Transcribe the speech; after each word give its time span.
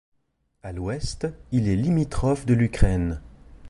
À 0.63 0.71
l’ouest 0.71 1.27
il 1.51 1.69
est 1.69 1.75
limitrophe 1.75 2.47
de 2.47 2.55
l’Ukraine. 2.55 3.21